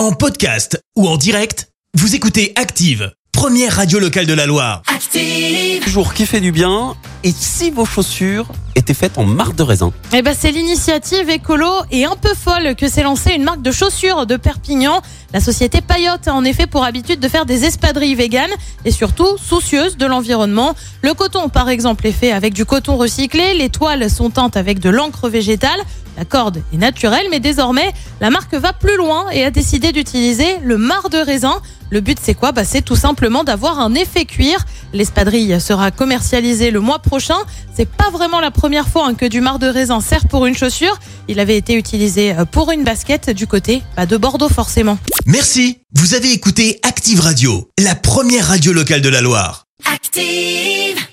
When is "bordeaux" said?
44.16-44.48